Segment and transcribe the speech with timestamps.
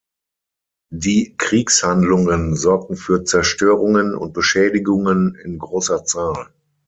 [0.91, 6.47] Die Kriegshandlungen sorgten für Zerstörungen und Beschädigungen in großer Zahl.